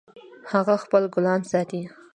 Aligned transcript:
هغه 0.51 0.75
خپل 0.83 1.03
ګلان 1.13 1.41
ساتي 1.51 1.81